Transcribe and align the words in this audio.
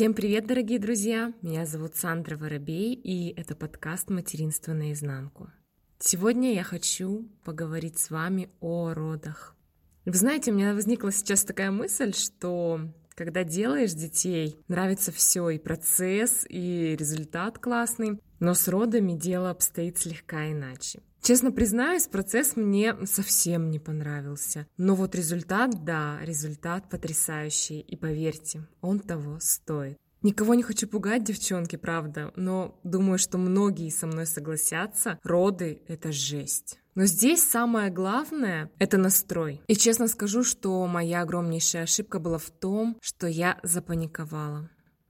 Всем 0.00 0.14
привет, 0.14 0.46
дорогие 0.46 0.78
друзья! 0.78 1.34
Меня 1.42 1.66
зовут 1.66 1.94
Сандра 1.94 2.36
Воробей, 2.36 2.94
и 2.94 3.34
это 3.38 3.54
подкаст 3.54 4.08
«Материнство 4.08 4.72
наизнанку». 4.72 5.50
Сегодня 5.98 6.54
я 6.54 6.62
хочу 6.62 7.28
поговорить 7.44 7.98
с 7.98 8.10
вами 8.10 8.48
о 8.60 8.94
родах. 8.94 9.54
Вы 10.10 10.16
знаете, 10.16 10.50
у 10.50 10.54
меня 10.54 10.74
возникла 10.74 11.12
сейчас 11.12 11.44
такая 11.44 11.70
мысль, 11.70 12.12
что 12.14 12.80
когда 13.14 13.44
делаешь 13.44 13.92
детей, 13.92 14.58
нравится 14.66 15.12
все, 15.12 15.50
и 15.50 15.58
процесс, 15.58 16.44
и 16.48 16.96
результат 16.98 17.60
классный, 17.60 18.18
но 18.40 18.54
с 18.54 18.66
родами 18.66 19.12
дело 19.12 19.50
обстоит 19.50 19.98
слегка 19.98 20.50
иначе. 20.50 21.00
Честно 21.22 21.52
признаюсь, 21.52 22.08
процесс 22.08 22.56
мне 22.56 22.96
совсем 23.06 23.70
не 23.70 23.78
понравился. 23.78 24.66
Но 24.76 24.96
вот 24.96 25.14
результат, 25.14 25.84
да, 25.84 26.18
результат 26.22 26.90
потрясающий. 26.90 27.78
И 27.78 27.94
поверьте, 27.94 28.66
он 28.80 28.98
того 28.98 29.38
стоит. 29.38 29.96
Никого 30.22 30.54
не 30.54 30.62
хочу 30.62 30.86
пугать, 30.86 31.24
девчонки, 31.24 31.76
правда, 31.76 32.32
но 32.36 32.78
думаю, 32.84 33.18
что 33.18 33.38
многие 33.38 33.88
со 33.90 34.06
мной 34.06 34.26
согласятся, 34.26 35.18
роды— 35.22 35.82
это 35.88 36.12
жесть. 36.12 36.78
Но 36.94 37.06
здесь 37.06 37.42
самое 37.42 37.90
главное— 37.90 38.70
это 38.78 38.98
настрой. 38.98 39.62
И 39.66 39.74
честно 39.76 40.08
скажу, 40.08 40.44
что 40.44 40.86
моя 40.86 41.22
огромнейшая 41.22 41.84
ошибка 41.84 42.18
была 42.18 42.38
в 42.38 42.50
том, 42.50 42.98
что 43.00 43.26
я 43.26 43.58
запаниковала. 43.62 44.68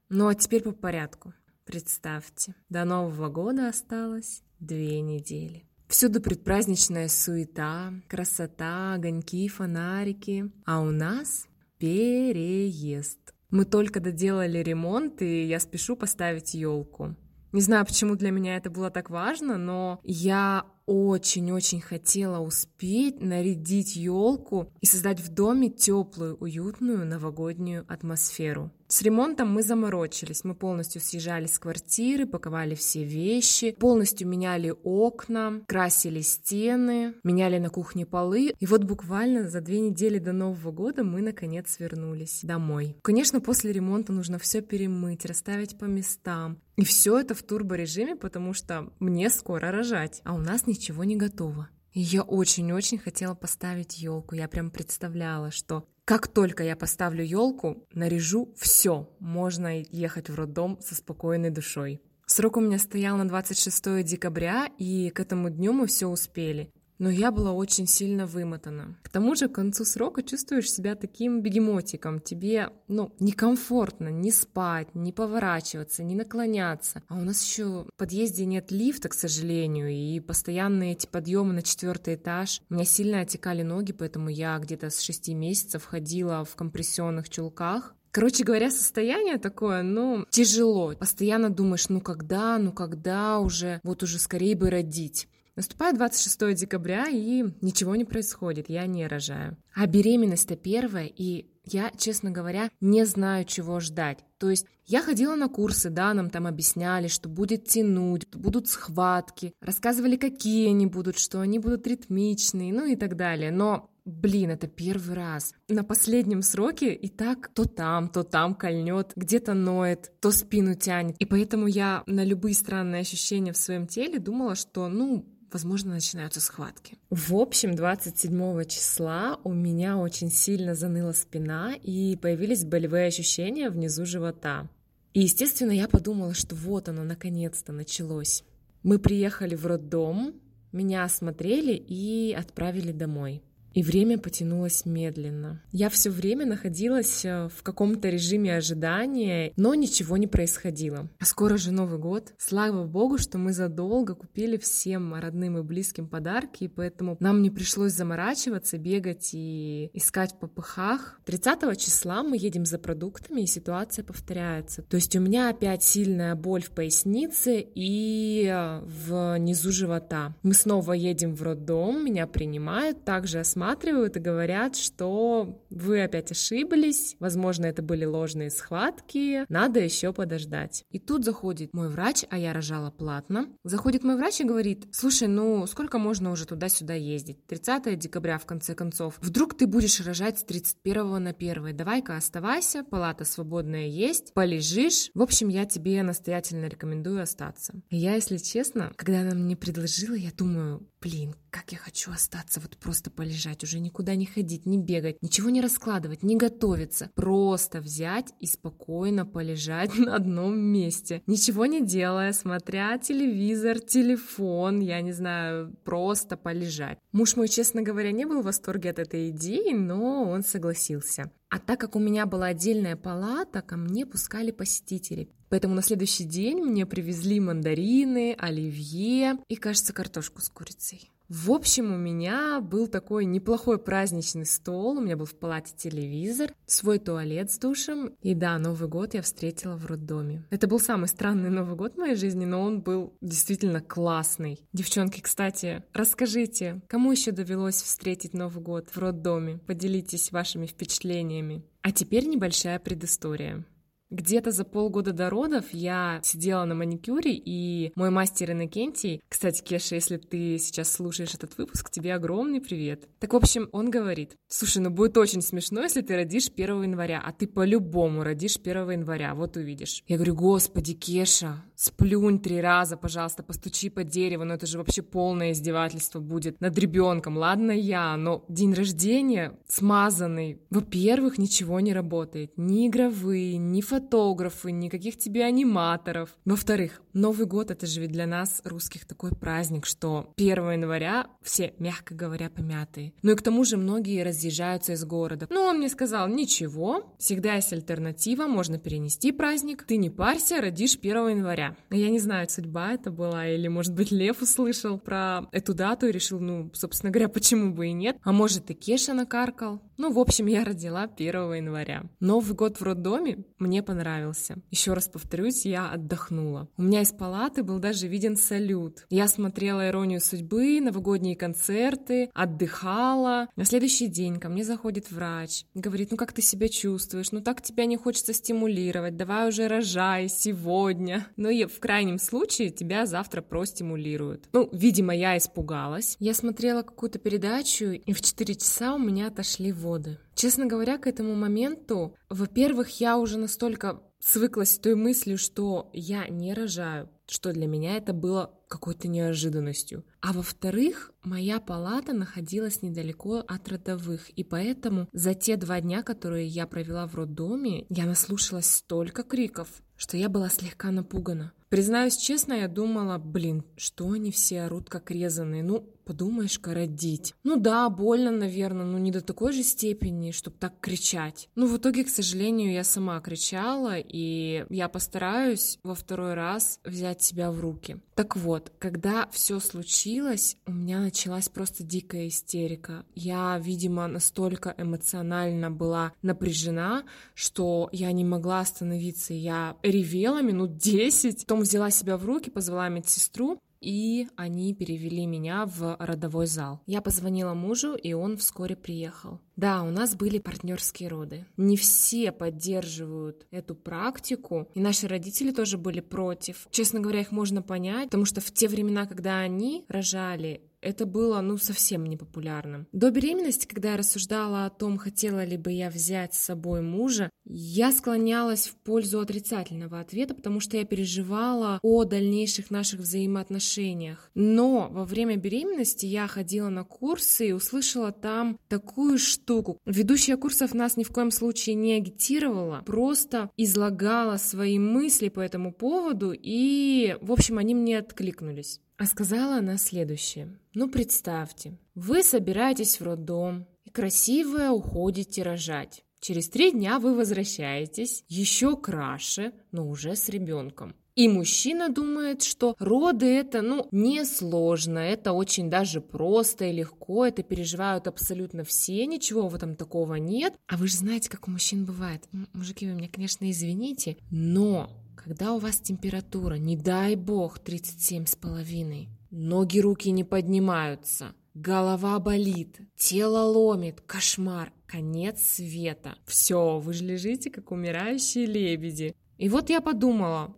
Ну 0.09 0.29
а 0.29 0.35
теперь 0.35 0.63
по 0.63 0.73
порядку. 0.73 1.35
Представьте, 1.65 2.55
до 2.69 2.85
Нового 2.85 3.29
года 3.29 3.69
осталось 3.69 4.43
две 4.61 5.01
недели. 5.01 5.65
Всюду 5.89 6.21
предпраздничная 6.21 7.09
суета, 7.09 7.93
красота, 8.09 8.95
огоньки, 8.95 9.49
фонарики. 9.49 10.53
А 10.65 10.81
у 10.81 10.91
нас 10.91 11.47
переезд. 11.79 13.35
Мы 13.51 13.65
только 13.65 14.01
доделали 14.01 14.59
ремонт, 14.59 15.23
и 15.23 15.45
я 15.45 15.59
спешу 15.61 15.97
поставить 15.97 16.55
елку. 16.55 17.17
Не 17.53 17.61
знаю, 17.61 17.85
почему 17.85 18.15
для 18.15 18.31
меня 18.31 18.57
это 18.57 18.71
было 18.71 18.91
так 18.91 19.11
важно, 19.11 19.59
но 19.59 19.99
я 20.05 20.67
очень-очень 20.87 21.81
хотела 21.81 22.39
успеть 22.39 23.21
нарядить 23.21 23.97
елку 23.97 24.73
и 24.81 24.87
создать 24.87 25.21
в 25.21 25.33
доме 25.33 25.69
теплую, 25.69 26.37
уютную 26.37 27.05
новогоднюю 27.07 27.85
атмосферу. 27.89 28.71
С 28.91 29.03
ремонтом 29.03 29.53
мы 29.53 29.63
заморочились. 29.63 30.43
Мы 30.43 30.57
полностью 30.57 31.01
съезжали 31.01 31.47
с 31.47 31.61
квартиры, 31.61 32.27
паковали 32.27 32.75
все 32.75 33.05
вещи, 33.05 33.71
полностью 33.71 34.27
меняли 34.27 34.75
окна, 34.83 35.63
красили 35.69 36.23
стены, 36.23 37.15
меняли 37.23 37.59
на 37.59 37.71
кухне 37.71 38.05
полы. 38.05 38.53
И 38.59 38.67
вот 38.67 38.83
буквально 38.83 39.49
за 39.49 39.61
две 39.61 39.79
недели 39.79 40.19
до 40.19 40.33
Нового 40.33 40.73
года 40.73 41.05
мы 41.05 41.23
наконец 41.23 41.77
вернулись 41.79 42.41
домой. 42.43 42.97
Конечно, 43.03 43.41
после 43.41 43.73
ремонта 43.73 44.13
нужно 44.13 44.41
все 44.41 44.61
перемыть, 44.61 45.25
расставить 45.25 45.79
по 45.79 45.85
местам. 45.85 46.59
И 46.75 46.83
все 46.85 47.17
это 47.17 47.37
в 47.37 47.45
турборежиме, 47.45 48.17
потому 48.17 48.53
что 48.55 48.93
мне 48.99 49.31
скоро 49.31 49.71
рожать, 49.71 50.21
а 50.25 50.35
у 50.35 50.39
нас 50.39 50.67
ничего 50.67 51.05
не 51.05 51.15
готово. 51.15 51.69
И 51.93 52.01
я 52.01 52.23
очень-очень 52.23 52.99
хотела 52.99 53.35
поставить 53.35 53.99
елку. 53.99 54.35
Я 54.35 54.49
прям 54.49 54.71
представляла, 54.71 55.51
что 55.51 55.87
как 56.11 56.27
только 56.27 56.65
я 56.65 56.75
поставлю 56.75 57.23
елку, 57.23 57.87
наряжу 57.95 58.53
все, 58.57 59.09
можно 59.21 59.81
ехать 59.81 60.29
в 60.29 60.35
роддом 60.35 60.77
со 60.81 60.97
спокойной 60.97 61.51
душой. 61.51 62.01
Срок 62.27 62.57
у 62.57 62.61
меня 62.61 62.81
стоял 62.81 63.17
на 63.17 63.29
26 63.29 64.03
декабря, 64.03 64.67
и 64.77 65.11
к 65.11 65.21
этому 65.21 65.51
дню 65.51 65.73
мы 65.73 65.87
все 65.87 66.09
успели 66.09 66.73
но 67.01 67.11
я 67.11 67.33
была 67.33 67.53
очень 67.53 67.87
сильно 67.87 68.27
вымотана. 68.27 68.97
К 69.03 69.09
тому 69.09 69.35
же 69.35 69.49
к 69.49 69.55
концу 69.55 69.85
срока 69.85 70.23
чувствуешь 70.23 70.71
себя 70.71 70.95
таким 70.95 71.43
бегемотиком. 71.43 72.21
Тебе, 72.21 72.69
ну, 72.89 73.13
некомфортно 73.19 74.09
не 74.09 74.31
спать, 74.31 74.95
не 74.95 75.11
поворачиваться, 75.11 76.05
не 76.05 76.15
наклоняться. 76.15 77.03
А 77.09 77.17
у 77.17 77.23
нас 77.23 77.43
еще 77.43 77.85
в 77.85 77.89
подъезде 77.97 78.45
нет 78.45 78.71
лифта, 78.71 79.09
к 79.09 79.15
сожалению, 79.15 79.89
и 79.89 80.21
постоянные 80.21 80.93
эти 80.93 81.07
подъемы 81.07 81.55
на 81.55 81.63
четвертый 81.63 82.17
этаж. 82.17 82.61
У 82.69 82.75
меня 82.75 82.85
сильно 82.85 83.21
отекали 83.21 83.63
ноги, 83.63 83.93
поэтому 83.93 84.29
я 84.29 84.59
где-то 84.59 84.91
с 84.91 85.01
шести 85.01 85.33
месяцев 85.33 85.87
ходила 85.87 86.45
в 86.45 86.55
компрессионных 86.55 87.31
чулках, 87.31 87.95
Короче 88.13 88.43
говоря, 88.43 88.73
состояние 88.73 89.39
такое, 89.39 89.83
ну, 89.83 90.27
тяжело. 90.31 90.93
Постоянно 90.99 91.49
думаешь, 91.49 91.89
ну 91.89 92.01
когда, 92.01 92.59
ну 92.59 92.73
когда 92.73 93.39
уже, 93.39 93.81
вот 93.85 94.03
уже 94.03 94.19
скорее 94.19 94.57
бы 94.57 94.69
родить. 94.69 95.29
Наступает 95.57 95.97
26 95.97 96.55
декабря, 96.55 97.09
и 97.09 97.45
ничего 97.61 97.97
не 97.97 98.05
происходит, 98.05 98.69
я 98.69 98.87
не 98.87 99.07
рожаю. 99.07 99.57
А 99.75 99.87
беременность-то 99.87 100.57
первая, 100.57 101.07
и 101.07 101.51
я, 101.65 101.91
честно 101.97 102.31
говоря, 102.31 102.71
не 102.81 103.05
знаю, 103.05 103.45
чего 103.45 103.81
ждать. 103.81 104.19
То 104.39 104.51
есть 104.51 104.67
я 104.87 105.03
ходила 105.03 105.37
на 105.37 105.49
курсы, 105.49 105.91
да, 105.91 106.15
нам 106.15 106.31
там 106.31 106.47
объясняли, 106.47 107.09
что 107.09 107.29
будет 107.29 107.67
тянуть, 107.67 108.27
будут 108.35 108.69
схватки, 108.69 109.53
рассказывали, 109.61 110.17
какие 110.17 110.71
они 110.71 110.87
будут, 110.87 111.19
что 111.19 111.41
они 111.41 111.59
будут 111.59 111.87
ритмичные, 111.87 112.73
ну 112.73 112.87
и 112.87 112.97
так 112.97 113.17
далее. 113.17 113.51
Но 113.51 113.91
Блин, 114.07 114.51
это 114.51 114.67
первый 114.67 115.15
раз. 115.15 115.53
На 115.69 115.85
последнем 115.85 116.43
сроке 116.43 116.93
и 116.95 117.09
так 117.09 117.49
то 117.55 117.65
там, 117.67 118.09
то 118.09 118.25
там 118.25 118.55
кольнет, 118.55 119.13
где-то 119.15 119.55
ноет, 119.55 120.11
то 120.21 120.33
спину 120.33 120.75
тянет. 120.75 121.17
И 121.19 121.27
поэтому 121.27 121.67
я 121.67 122.03
на 122.07 122.25
любые 122.25 122.55
странные 122.55 123.03
ощущения 123.03 123.53
в 123.53 123.59
своем 123.59 123.87
теле 123.87 124.19
думала, 124.19 124.55
что, 124.55 124.89
ну, 124.89 125.27
возможно, 125.53 125.95
начинаются 125.95 126.41
схватки. 126.41 126.99
В 127.11 127.35
общем, 127.35 127.75
27 127.75 128.65
числа 128.65 129.39
у 129.45 129.53
меня 129.53 129.99
очень 129.99 130.31
сильно 130.31 130.75
заныла 130.75 131.13
спина 131.13 131.75
и 131.75 132.17
появились 132.17 132.65
болевые 132.65 133.07
ощущения 133.07 133.71
внизу 133.71 134.05
живота. 134.05 134.69
И, 135.13 135.21
естественно, 135.21 135.73
я 135.73 135.89
подумала, 135.89 136.35
что 136.35 136.55
вот 136.55 136.89
оно, 136.89 137.03
наконец-то 137.03 137.73
началось. 137.73 138.45
Мы 138.83 138.99
приехали 138.99 139.55
в 139.55 139.67
роддом, 139.67 140.35
меня 140.73 141.05
осмотрели 141.05 141.73
и 141.75 142.33
отправили 142.33 142.93
домой. 142.93 143.43
И 143.75 143.83
время 143.83 144.19
потянулось 144.19 144.85
медленно. 144.85 145.63
Я 145.73 145.89
все 145.91 146.11
время 146.11 146.45
находилась 146.45 147.25
э, 147.25 147.49
в 147.49 147.63
каком-то 147.63 148.09
режиме 148.09 148.57
ожидания, 148.57 149.53
но 149.57 149.75
ничего 149.75 150.17
не 150.17 150.27
происходило. 150.27 151.09
А 151.19 151.25
скоро 151.25 151.57
же 151.57 151.71
Новый 151.71 151.99
год. 151.99 152.35
Слава 152.39 152.85
богу, 152.85 153.19
что 153.19 153.39
мы 153.39 153.53
задолго 153.53 154.15
купили 154.15 154.57
всем 154.57 155.15
родным 155.15 155.59
и 155.59 155.63
близким 155.63 156.09
подарки, 156.09 156.65
и 156.65 156.69
поэтому 156.69 157.17
нам 157.21 157.43
не 157.43 157.51
пришлось 157.51 157.93
заморачиваться, 157.93 158.77
бегать 158.77 159.31
и 159.35 159.91
искать 159.93 160.33
в 160.33 160.39
попыхах. 160.39 161.21
30 161.25 161.79
числа 161.79 162.23
мы 162.23 162.37
едем 162.37 162.67
за 162.67 162.79
продуктами, 162.79 163.43
и 163.43 163.47
ситуация 163.47 164.05
повторяется. 164.05 164.83
То 164.83 164.97
есть 164.97 165.15
у 165.15 165.21
меня 165.21 165.49
опять 165.49 165.85
сильная 165.85 166.35
боль 166.35 166.63
в 166.63 166.71
пояснице 166.71 167.65
и 167.75 168.51
э, 168.51 168.81
в 168.81 169.39
низу 169.39 169.71
живота. 169.71 170.35
Мы 170.43 170.55
снова 170.55 170.93
едем 170.93 171.35
в 171.35 171.43
роддом, 171.43 172.05
меня 172.05 172.27
принимают, 172.27 173.05
также 173.05 173.39
осматривают 173.39 173.60
рассматривают 173.61 174.17
и 174.17 174.21
говорят, 174.21 174.77
что 174.77 175.63
вы 175.69 176.03
опять 176.03 176.33
ошиблись, 176.33 177.17
возможно, 177.21 177.67
это 177.67 177.83
были 177.83 178.05
ложные 178.05 178.51
схватки, 178.51 179.45
надо 179.49 179.81
еще 179.81 180.13
подождать. 180.13 180.85
И 180.91 180.99
тут 180.99 181.25
заходит 181.25 181.75
мой 181.75 181.89
врач, 181.89 182.25
а 182.31 182.39
я 182.39 182.53
рожала 182.53 182.91
платно. 182.91 183.49
Заходит 183.65 184.03
мой 184.03 184.17
врач 184.17 184.41
и 184.41 184.45
говорит, 184.45 184.87
слушай, 184.93 185.29
ну 185.29 185.67
сколько 185.67 185.99
можно 185.99 186.31
уже 186.31 186.47
туда-сюда 186.47 186.95
ездить? 186.95 187.47
30 187.47 187.99
декабря, 187.99 188.39
в 188.39 188.47
конце 188.47 188.75
концов. 188.75 189.19
Вдруг 189.21 189.55
ты 189.57 189.67
будешь 189.67 190.01
рожать 190.01 190.39
с 190.39 190.45
31 190.45 191.23
на 191.23 191.31
1. 191.31 191.77
Давай-ка 191.77 192.17
оставайся, 192.17 192.83
палата 192.83 193.25
свободная 193.25 193.87
есть, 193.87 194.33
полежишь. 194.33 195.11
В 195.15 195.23
общем, 195.23 195.49
я 195.49 195.67
тебе 195.67 196.03
настоятельно 196.03 196.67
рекомендую 196.67 197.23
остаться. 197.23 197.75
И 197.91 197.97
я, 197.97 198.15
если 198.15 198.39
честно, 198.39 198.93
когда 198.97 199.21
она 199.21 199.35
мне 199.35 199.57
предложила, 199.57 200.15
я 200.15 200.31
думаю, 200.37 200.89
блин, 201.01 201.35
как 201.51 201.73
я 201.73 201.79
хочу 201.79 202.13
остаться, 202.13 202.61
вот 202.61 202.77
просто 202.77 203.11
полежать, 203.11 203.65
уже 203.65 203.81
никуда 203.81 204.15
не 204.15 204.27
ходить, 204.27 204.67
не 204.67 204.79
бегать, 204.79 205.23
ничего 205.23 205.51
не 205.51 205.61
раскладывать, 205.61 206.23
не 206.23 206.37
готовиться. 206.37 207.11
Просто 207.15 207.81
взять 207.81 208.33
и 208.39 208.47
спокойно 208.47 209.27
полежать 209.27 209.97
на 209.99 210.17
одном 210.17 210.59
месте. 210.59 211.23
Ничего 211.27 211.67
не 211.67 211.85
делая, 211.85 212.33
смотря 212.33 212.99
телевизор, 212.99 213.81
телефон, 213.81 214.81
я 214.81 215.01
не 215.01 215.13
знаю, 215.13 215.75
просто 215.85 216.37
полежать. 216.37 216.99
Муж 217.13 217.37
мой, 217.37 217.49
честно 217.49 217.83
говоря, 217.83 218.13
не 218.13 218.27
был 218.27 218.43
в 218.43 218.45
восторге 218.45 218.91
от 218.91 218.99
этой 218.99 219.31
идеи, 219.31 219.73
но 219.73 220.31
он 220.31 220.43
согласился. 220.43 221.31
А 221.51 221.59
так 221.59 221.81
как 221.81 221.97
у 221.97 221.99
меня 221.99 222.27
была 222.27 222.47
отдельная 222.47 222.95
палата, 222.97 223.61
ко 223.61 223.77
мне 223.77 224.07
пускали 224.07 224.53
посетителей. 224.53 225.29
Поэтому 225.49 225.75
на 225.75 225.83
следующий 225.83 226.23
день 226.23 226.63
мне 226.63 226.87
привезли 226.87 227.41
мандарины, 227.41 228.37
оливье 228.39 229.37
и, 229.49 229.57
кажется, 229.57 229.93
картошку 229.93 230.41
с 230.41 230.49
курицей. 230.49 231.11
В 231.31 231.53
общем, 231.53 231.95
у 231.95 231.97
меня 231.97 232.61
был 232.61 232.89
такой 232.89 233.25
неплохой 233.25 233.79
праздничный 233.79 234.45
стол, 234.45 234.99
у 234.99 235.01
меня 235.01 235.17
был 235.17 235.27
в 235.27 235.37
палате 235.37 235.73
телевизор, 235.77 236.53
свой 236.67 236.99
туалет 236.99 237.53
с 237.53 237.59
душем, 237.59 238.17
и 238.21 238.35
да, 238.35 238.59
Новый 238.59 238.89
год 238.89 239.15
я 239.15 239.23
встретила 239.23 239.77
в 239.77 239.87
роддоме. 239.87 240.45
Это 240.51 240.67
был 240.67 240.81
самый 240.81 241.07
странный 241.07 241.49
Новый 241.49 241.77
год 241.77 241.95
в 241.95 241.99
моей 241.99 242.17
жизни, 242.17 242.47
но 242.47 242.61
он 242.61 242.81
был 242.81 243.15
действительно 243.21 243.81
классный. 243.81 244.59
Девчонки, 244.73 245.21
кстати, 245.21 245.85
расскажите, 245.93 246.83
кому 246.89 247.13
еще 247.13 247.31
довелось 247.31 247.81
встретить 247.81 248.35
Новый 248.35 248.61
год 248.61 248.89
в 248.91 248.99
роддоме? 248.99 249.59
Поделитесь 249.59 250.33
вашими 250.33 250.67
впечатлениями. 250.67 251.63
А 251.83 251.93
теперь 251.93 252.27
небольшая 252.27 252.81
предыстория. 252.81 253.65
Где-то 254.11 254.51
за 254.51 254.65
полгода 254.65 255.13
до 255.13 255.31
родов 255.31 255.67
я 255.71 256.19
сидела 256.25 256.65
на 256.65 256.75
маникюре, 256.75 257.33
и 257.33 257.93
мой 257.95 258.11
мастер 258.11 258.51
Иннокентий, 258.51 259.21
кстати, 259.29 259.63
Кеша, 259.63 259.95
если 259.95 260.17
ты 260.17 260.59
сейчас 260.59 260.91
слушаешь 260.93 261.35
этот 261.35 261.57
выпуск, 261.57 261.91
тебе 261.91 262.15
огромный 262.15 262.61
привет. 262.61 263.09
Так, 263.21 263.33
в 263.33 263.37
общем, 263.37 263.69
он 263.71 263.89
говорит, 263.89 264.37
слушай, 264.49 264.79
ну 264.79 264.91
будет 264.91 265.17
очень 265.17 265.43
смешно, 265.43 265.83
если 265.83 266.01
ты 266.01 266.17
родишь 266.17 266.51
1 266.53 266.83
января, 266.83 267.23
а 267.25 267.33
ты 267.33 267.47
по-любому 267.47 268.25
родишь 268.25 268.57
1 268.57 268.91
января, 268.91 269.33
вот 269.37 269.57
увидишь. 269.57 270.03
Я 270.09 270.17
говорю, 270.17 270.35
господи, 270.35 270.95
Кеша, 270.95 271.65
сплюнь 271.77 272.41
три 272.41 272.61
раза, 272.61 272.97
пожалуйста, 272.97 273.45
постучи 273.45 273.91
по 273.91 274.03
дереву, 274.03 274.43
но 274.43 274.55
это 274.55 274.67
же 274.67 274.79
вообще 274.79 275.03
полное 275.03 275.53
издевательство 275.53 276.19
будет 276.19 276.61
над 276.61 276.77
ребенком. 276.77 277.37
Ладно 277.37 277.71
я, 277.71 278.17
но 278.17 278.45
день 278.49 278.75
рождения 278.75 279.57
смазанный. 279.69 280.61
Во-первых, 280.71 281.39
ничего 281.39 281.79
не 281.79 281.93
работает. 281.93 282.53
Ни 282.57 282.89
игровые, 282.89 283.57
ни 283.57 283.81
фото 283.81 284.00
фотографы, 284.01 284.73
никаких 284.73 285.19
тебе 285.19 285.45
аниматоров. 285.45 286.31
Во-вторых, 286.45 287.03
Новый 287.13 287.47
год— 287.47 287.71
это 287.73 287.87
же 287.87 288.01
ведь 288.01 288.13
для 288.13 288.27
нас, 288.27 288.63
русских, 288.65 289.05
такой 289.05 289.33
праздник, 289.33 289.85
что 289.85 290.33
1 290.37 290.73
января 290.73 291.27
все, 291.43 291.75
мягко 291.79 292.15
говоря, 292.15 292.51
помятые. 292.51 293.13
Ну 293.23 293.33
и 293.33 293.35
к 293.35 293.43
тому 293.43 293.65
же 293.65 293.77
многие 293.77 294.23
разъезжаются 294.23 294.93
из 294.93 295.05
города. 295.05 295.47
Ну, 295.51 295.61
он 295.63 295.79
мне 295.79 295.89
сказал, 295.89 296.29
ничего, 296.29 297.15
всегда 297.19 297.55
есть 297.55 297.73
альтернатива, 297.73 298.47
можно 298.47 298.79
перенести 298.79 299.33
праздник. 299.33 299.85
Ты 299.85 299.97
не 299.97 300.11
парься, 300.11 300.61
родишь 300.61 300.97
1 300.97 301.29
января. 301.29 301.77
Я 301.91 302.11
не 302.11 302.19
знаю, 302.19 302.49
судьба 302.49 302.93
это 302.93 303.11
была, 303.11 303.47
или, 303.49 303.69
может 303.69 303.95
быть, 303.95 304.11
Лев 304.13 304.41
услышал 304.43 304.99
про 304.99 305.47
эту 305.53 305.75
дату 305.75 306.07
и 306.07 306.13
решил, 306.13 306.41
ну, 306.41 306.71
собственно 306.75 307.11
говоря, 307.11 307.29
почему 307.29 307.75
бы 307.75 307.89
и 307.89 307.93
нет. 307.93 308.17
А 308.23 308.33
может, 308.33 308.71
и 308.71 308.75
Кеша 308.75 309.15
накаркал. 309.15 309.83
Ну, 310.01 310.11
в 310.11 310.19
общем, 310.19 310.47
я 310.47 310.65
родила 310.65 311.03
1 311.03 311.53
января. 311.53 312.05
Новый 312.21 312.55
год 312.55 312.81
в 312.81 312.83
роддоме 312.83 313.45
мне 313.59 313.83
понравился. 313.83 314.57
Еще 314.71 314.95
раз 314.95 315.09
повторюсь, 315.09 315.67
я 315.67 315.91
отдохнула. 315.91 316.71
У 316.79 316.83
меня 316.85 317.03
из 317.03 317.13
палаты 317.13 317.63
был 317.63 317.81
даже 317.81 318.09
виден 318.09 318.37
салют. 318.37 319.05
Я 319.11 319.29
смотрела 319.29 319.91
«Иронию 319.91 320.23
судьбы», 320.23 320.81
новогодние 320.81 321.37
концерты, 321.37 322.31
отдыхала. 322.33 323.49
На 323.57 323.67
следующий 323.67 324.07
день 324.07 324.41
ко 324.41 324.49
мне 324.49 324.65
заходит 324.65 325.11
врач. 325.11 325.67
Говорит, 325.75 326.13
ну 326.13 326.17
как 326.17 326.33
ты 326.33 326.41
себя 326.41 326.71
чувствуешь? 326.71 327.31
Ну 327.31 327.43
так 327.43 327.61
тебя 327.61 327.85
не 327.85 327.99
хочется 327.99 328.33
стимулировать. 328.33 329.19
Давай 329.19 329.51
уже 329.51 329.69
рожай 329.69 330.31
сегодня. 330.31 331.27
Ну 331.37 331.51
и 331.51 331.67
в 331.67 331.79
крайнем 331.79 332.19
случае 332.19 332.71
тебя 332.71 333.05
завтра 333.05 333.43
простимулируют. 333.43 334.49
Ну, 334.55 334.67
видимо, 334.73 335.15
я 335.15 335.37
испугалась. 335.37 336.17
Я 336.21 336.33
смотрела 336.33 336.81
какую-то 336.81 337.19
передачу, 337.19 337.85
и 337.85 338.15
в 338.15 338.23
4 338.23 338.55
часа 338.55 338.95
у 338.95 338.99
меня 338.99 339.27
отошли 339.27 339.73
воды. 339.91 340.19
Честно 340.35 340.67
говоря, 340.67 340.99
к 340.99 341.07
этому 341.07 341.35
моменту, 341.35 342.15
во-первых, 342.29 343.01
я 343.01 343.19
уже 343.19 343.39
настолько 343.39 344.01
свыклась 344.21 344.75
с 344.75 344.79
той 344.79 344.95
мыслью, 344.95 345.39
что 345.39 345.91
я 345.93 346.29
не 346.29 346.55
рожаю, 346.55 347.09
что 347.27 347.53
для 347.53 347.67
меня 347.67 347.97
это 347.97 348.13
было 348.13 348.53
какой-то 348.69 349.09
неожиданностью. 349.09 350.05
А 350.21 350.33
во-вторых, 350.33 351.13
моя 351.23 351.59
палата 351.59 352.13
находилась 352.13 352.83
недалеко 352.83 353.43
от 353.47 353.69
родовых, 353.69 354.31
и 354.31 354.45
поэтому 354.45 355.09
за 355.13 355.35
те 355.35 355.57
два 355.57 355.81
дня, 355.81 356.03
которые 356.03 356.47
я 356.47 356.67
провела 356.67 357.07
в 357.07 357.15
роддоме, 357.15 357.87
я 357.89 358.07
наслушалась 358.07 358.71
столько 358.71 359.23
криков, 359.23 359.69
что 359.97 360.17
я 360.17 360.29
была 360.29 360.49
слегка 360.49 360.91
напугана. 360.91 361.53
Признаюсь 361.71 362.17
честно, 362.17 362.55
я 362.55 362.67
думала, 362.67 363.17
блин, 363.19 363.63
что 363.77 364.11
они 364.11 364.33
все 364.33 364.63
орут 364.63 364.91
как 364.91 365.13
резаные, 365.13 365.63
ну, 365.63 365.87
подумаешь-ка, 366.11 366.75
родить. 366.75 367.37
Ну 367.45 367.57
да, 367.57 367.89
больно, 367.89 368.33
наверное, 368.33 368.85
но 368.85 368.99
не 368.99 369.13
до 369.13 369.21
такой 369.21 369.53
же 369.53 369.63
степени, 369.63 370.33
чтобы 370.33 370.57
так 370.59 370.81
кричать. 370.81 371.49
Ну, 371.55 371.69
в 371.69 371.77
итоге, 371.77 372.03
к 372.03 372.09
сожалению, 372.09 372.73
я 372.73 372.83
сама 372.83 373.21
кричала, 373.21 373.97
и 373.97 374.67
я 374.69 374.89
постараюсь 374.89 375.79
во 375.85 375.95
второй 375.95 376.35
раз 376.35 376.81
взять 376.85 377.23
себя 377.23 377.53
в 377.53 377.61
руки. 377.61 377.99
Так 378.17 378.37
вот, 378.37 378.73
когда 378.81 379.29
все 379.31 379.61
случилось, 379.61 380.57
у 380.67 380.73
меня 380.73 380.99
началась 380.99 381.49
просто 381.49 381.85
дикая 381.85 382.27
истерика. 382.27 383.07
Я, 383.15 383.61
видимо, 383.63 384.09
настолько 384.09 384.75
эмоционально 384.77 385.71
была 385.71 386.13
напряжена, 386.23 387.05
что 387.35 387.89
я 387.93 388.11
не 388.11 388.25
могла 388.25 388.61
остановиться. 388.61 389.33
Я 389.33 389.77
ревела 389.85 390.43
минут 390.43 390.77
10, 390.77 391.47
потом 391.61 391.63
взяла 391.63 391.91
себя 391.91 392.17
в 392.17 392.25
руки, 392.25 392.51
позвала 392.51 392.89
медсестру, 392.89 393.59
и 393.81 394.29
они 394.37 394.75
перевели 394.75 395.27
меня 395.27 395.67
в 395.67 395.97
родовой 395.99 396.47
зал. 396.47 396.81
Я 396.87 397.01
позвонила 397.01 397.55
мужу, 397.55 397.95
и 397.95 398.13
он 398.13 398.37
вскоре 398.37 398.77
приехал. 398.77 399.41
Да, 399.57 399.83
у 399.83 399.91
нас 399.91 400.15
были 400.15 400.39
партнерские 400.39 401.09
роды. 401.09 401.47
Не 401.57 401.77
все 401.77 402.33
поддерживают 402.33 403.47
эту 403.51 403.75
практику, 403.75 404.69
и 404.75 404.81
наши 404.81 405.09
родители 405.09 405.51
тоже 405.51 405.79
были 405.79 406.01
против. 406.01 406.67
Честно 406.71 407.01
говоря, 407.01 407.21
их 407.21 407.33
можно 407.33 407.63
понять, 407.63 408.07
потому 408.07 408.27
что 408.27 408.41
в 408.41 408.51
те 408.53 408.69
времена, 408.69 409.07
когда 409.07 409.39
они 409.39 409.85
рожали, 409.89 410.63
это 410.81 411.07
было, 411.07 411.41
ну, 411.41 411.59
совсем 411.59 412.05
непопулярным. 412.05 412.87
До 412.93 413.11
беременности, 413.11 413.67
когда 413.67 413.93
я 413.93 413.97
рассуждала 413.97 414.67
о 414.67 414.71
том, 414.71 414.99
хотела 414.99 415.45
ли 415.45 415.57
бы 415.57 415.73
я 415.73 415.91
взять 415.91 416.35
с 416.35 416.41
собой 416.41 416.81
мужа, 416.81 417.31
я 417.45 417.93
склонялась 417.93 418.69
в 418.69 418.77
пользу 418.77 419.21
отрицательного 419.21 420.01
ответа, 420.01 420.35
потому 420.35 420.61
что 420.61 420.77
я 420.77 420.85
переживала 420.85 421.79
о 421.83 422.05
дальнейших 422.05 422.71
наших 422.71 423.01
взаимоотношениях. 423.01 424.31
Но 424.35 424.89
во 424.91 425.05
время 425.05 425.37
беременности 425.37 426.07
я 426.07 426.27
ходила 426.27 426.69
на 426.69 426.85
курсы 426.85 427.49
и 427.49 427.53
услышала 427.53 428.13
там 428.13 428.59
такую 428.69 429.19
штуку. 429.19 429.79
Ведущая 429.87 430.37
курсов 430.37 430.75
нас 430.75 430.97
ни 430.97 431.05
в 431.05 431.11
коем 431.11 431.31
случае 431.31 431.75
не 431.75 431.95
агитировала, 431.95 432.83
просто 432.87 433.51
излагала 433.57 434.37
свои 434.37 434.79
мысли 434.79 435.29
по 435.29 435.41
этому 435.41 435.73
поводу, 435.73 436.33
и, 436.37 437.17
в 437.21 437.33
общем, 437.33 437.59
они 437.59 437.75
мне 437.75 437.99
откликнулись. 437.99 438.81
А 439.01 439.07
сказала 439.07 439.57
она 439.57 439.79
следующее. 439.79 440.59
Ну, 440.75 440.87
представьте, 440.91 441.79
вы 441.95 442.23
собираетесь 442.23 443.01
в 443.01 443.03
роддом 443.03 443.67
и 443.83 443.89
красивая 443.89 444.73
уходите 444.73 445.43
рожать. 445.43 446.05
Через 446.21 446.51
три 446.51 446.73
дня 446.73 446.99
вы 446.99 447.15
возвращаетесь, 447.15 448.25
еще 448.29 448.77
краше, 448.77 449.55
но 449.73 449.89
уже 449.89 450.17
с 450.17 450.29
ребенком. 450.29 450.95
И 451.15 451.29
мужчина 451.29 451.89
думает, 451.89 452.43
что 452.43 452.77
роды 452.79 453.25
это, 453.25 453.63
ну, 453.63 453.89
несложно, 453.91 454.99
это 454.99 455.33
очень 455.33 455.71
даже 455.71 456.03
просто 456.03 456.67
и 456.67 456.73
легко, 456.73 457.25
это 457.25 457.43
переживают 457.43 458.07
абсолютно 458.07 458.65
все, 458.65 459.07
ничего 459.07 459.49
в 459.49 459.55
этом 459.55 459.77
такого 459.77 460.17
нет. 460.17 460.53
А 460.67 460.77
вы 460.77 460.89
же 460.89 460.97
знаете, 460.99 461.31
как 461.31 461.49
у 461.49 461.51
мужчин 461.51 461.87
бывает. 461.87 462.25
Мужики, 462.53 462.87
вы 462.87 462.93
меня, 462.93 463.09
конечно, 463.09 463.51
извините, 463.51 464.19
но 464.31 464.91
когда 465.23 465.53
у 465.53 465.59
вас 465.59 465.81
температура, 465.81 466.55
не 466.55 466.77
дай 466.77 467.15
бог, 467.15 467.59
37 467.59 468.25
с 468.25 468.37
половиной, 468.37 469.11
ноги, 469.31 469.79
руки 469.79 470.11
не 470.11 470.25
поднимаются, 470.25 471.35
голова 471.53 472.19
болит, 472.19 472.81
тело 472.97 473.41
ломит, 473.41 474.01
кошмар, 474.01 474.73
конец 474.87 475.43
света. 475.43 476.17
Все, 476.25 476.79
вы 476.79 476.95
же 476.95 477.05
лежите, 477.05 477.51
как 477.51 477.71
умирающие 477.71 478.47
лебеди. 478.47 479.15
И 479.37 479.51
вот 479.51 479.69
я 479.69 479.83
подумала, 479.83 480.57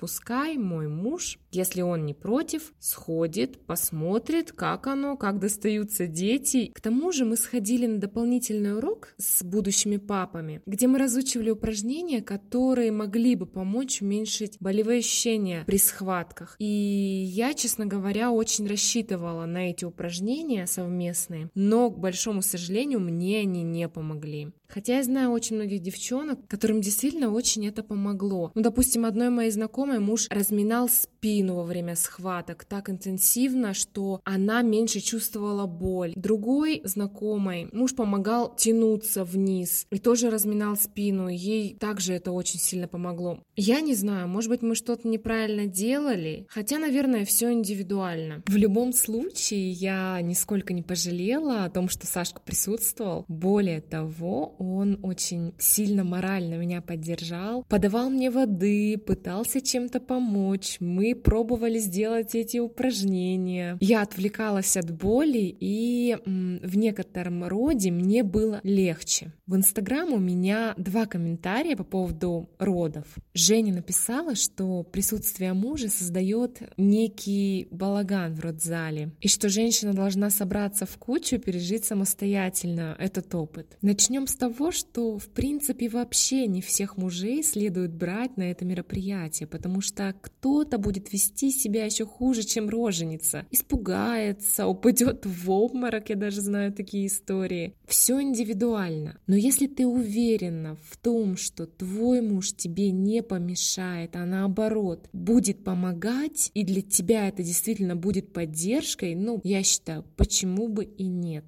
Пускай 0.00 0.56
мой 0.56 0.88
муж, 0.88 1.38
если 1.50 1.82
он 1.82 2.06
не 2.06 2.14
против, 2.14 2.72
сходит, 2.78 3.58
посмотрит, 3.66 4.52
как 4.52 4.86
оно, 4.86 5.16
как 5.16 5.38
достаются 5.38 6.06
дети. 6.06 6.70
К 6.74 6.80
тому 6.80 7.12
же 7.12 7.24
мы 7.24 7.36
сходили 7.36 7.86
на 7.86 7.98
дополнительный 7.98 8.76
урок 8.76 9.14
с 9.18 9.42
будущими 9.42 9.96
папами, 9.96 10.62
где 10.66 10.86
мы 10.86 10.98
разучивали 10.98 11.50
упражнения, 11.50 12.20
которые 12.20 12.92
могли 12.92 13.34
бы 13.34 13.46
помочь 13.46 14.00
уменьшить 14.02 14.56
болевые 14.60 15.00
ощущения 15.00 15.64
при 15.66 15.78
схватках. 15.78 16.56
И 16.58 16.64
я, 16.64 17.54
честно 17.54 17.86
говоря, 17.86 18.30
очень 18.30 18.66
рассчитывала 18.66 19.46
на 19.46 19.70
эти 19.70 19.84
упражнения 19.84 20.66
совместные, 20.66 21.50
но, 21.54 21.90
к 21.90 21.98
большому 21.98 22.42
сожалению, 22.42 23.00
мне 23.00 23.40
они 23.40 23.62
не 23.62 23.88
помогли. 23.88 24.52
Хотя 24.68 24.98
я 24.98 25.02
знаю 25.02 25.30
очень 25.30 25.56
многих 25.56 25.80
девчонок, 25.80 26.46
которым 26.46 26.80
действительно 26.80 27.32
очень 27.32 27.66
это 27.66 27.82
помогло. 27.82 28.52
Ну, 28.54 28.62
допустим, 28.62 29.04
одной 29.04 29.30
моей 29.30 29.50
знакомой 29.50 29.98
муж 29.98 30.26
разминал 30.30 30.88
спину, 30.88 31.39
спину 31.40 31.54
во 31.54 31.62
время 31.64 31.96
схваток 31.96 32.64
так 32.64 32.90
интенсивно, 32.90 33.72
что 33.72 34.20
она 34.24 34.60
меньше 34.60 35.00
чувствовала 35.00 35.66
боль. 35.66 36.12
Другой 36.14 36.82
знакомой 36.84 37.68
муж 37.72 37.94
помогал 37.94 38.54
тянуться 38.56 39.24
вниз 39.24 39.86
и 39.90 39.98
тоже 39.98 40.28
разминал 40.28 40.76
спину. 40.76 41.28
Ей 41.28 41.74
также 41.74 42.12
это 42.12 42.32
очень 42.32 42.60
сильно 42.60 42.88
помогло. 42.88 43.38
Я 43.56 43.80
не 43.80 43.94
знаю, 43.94 44.28
может 44.28 44.50
быть, 44.50 44.60
мы 44.60 44.74
что-то 44.74 45.08
неправильно 45.08 45.66
делали, 45.66 46.46
хотя, 46.50 46.78
наверное, 46.78 47.24
все 47.24 47.50
индивидуально. 47.52 48.42
В 48.46 48.56
любом 48.56 48.92
случае, 48.92 49.70
я 49.70 50.20
нисколько 50.20 50.74
не 50.74 50.82
пожалела 50.82 51.64
о 51.64 51.70
том, 51.70 51.88
что 51.88 52.06
Сашка 52.06 52.42
присутствовал. 52.44 53.24
Более 53.28 53.80
того, 53.80 54.56
он 54.58 54.98
очень 55.02 55.54
сильно 55.58 56.04
морально 56.04 56.56
меня 56.56 56.82
поддержал, 56.82 57.64
подавал 57.68 58.10
мне 58.10 58.30
воды, 58.30 58.98
пытался 58.98 59.62
чем-то 59.62 60.00
помочь. 60.00 60.76
Мы 60.80 61.14
пробовали 61.30 61.78
сделать 61.78 62.34
эти 62.34 62.58
упражнения. 62.58 63.78
Я 63.80 64.02
отвлекалась 64.02 64.76
от 64.76 64.90
боли, 64.90 65.56
и 65.60 66.18
в 66.26 66.76
некотором 66.76 67.44
роде 67.44 67.92
мне 67.92 68.24
было 68.24 68.58
легче. 68.64 69.32
В 69.46 69.54
Инстаграм 69.54 70.12
у 70.12 70.18
меня 70.18 70.74
два 70.76 71.06
комментария 71.06 71.76
по 71.76 71.84
поводу 71.84 72.50
родов. 72.58 73.06
Женя 73.32 73.74
написала, 73.74 74.34
что 74.34 74.82
присутствие 74.82 75.52
мужа 75.52 75.88
создает 75.88 76.62
некий 76.76 77.68
балаган 77.70 78.34
в 78.34 78.40
родзале, 78.40 79.12
и 79.20 79.28
что 79.28 79.48
женщина 79.48 79.94
должна 79.94 80.30
собраться 80.30 80.84
в 80.84 80.98
кучу 80.98 81.36
и 81.36 81.38
пережить 81.38 81.84
самостоятельно 81.84 82.96
этот 82.98 83.32
опыт. 83.36 83.78
Начнем 83.82 84.26
с 84.26 84.34
того, 84.34 84.72
что 84.72 85.16
в 85.16 85.28
принципе 85.28 85.88
вообще 85.88 86.48
не 86.48 86.60
всех 86.60 86.96
мужей 86.96 87.44
следует 87.44 87.94
брать 87.94 88.36
на 88.36 88.50
это 88.50 88.64
мероприятие, 88.64 89.46
потому 89.46 89.80
что 89.80 90.12
кто-то 90.20 90.78
будет 90.78 91.12
вести 91.12 91.19
себя 91.20 91.84
еще 91.84 92.06
хуже, 92.06 92.42
чем 92.42 92.68
роженица, 92.68 93.46
испугается, 93.50 94.66
упадет 94.66 95.26
в 95.26 95.50
обморок, 95.50 96.10
я 96.10 96.16
даже 96.16 96.40
знаю 96.40 96.72
такие 96.72 97.06
истории. 97.06 97.74
Все 97.86 98.20
индивидуально. 98.20 99.18
Но 99.26 99.36
если 99.36 99.66
ты 99.66 99.86
уверена 99.86 100.76
в 100.82 100.96
том, 100.96 101.36
что 101.36 101.66
твой 101.66 102.20
муж 102.20 102.52
тебе 102.52 102.90
не 102.90 103.22
помешает, 103.22 104.16
а 104.16 104.24
наоборот 104.24 105.08
будет 105.12 105.64
помогать, 105.64 106.50
и 106.54 106.64
для 106.64 106.82
тебя 106.82 107.28
это 107.28 107.42
действительно 107.42 107.96
будет 107.96 108.32
поддержкой, 108.32 109.14
ну, 109.14 109.40
я 109.44 109.62
считаю, 109.62 110.04
почему 110.16 110.68
бы 110.68 110.84
и 110.84 111.04
нет. 111.04 111.44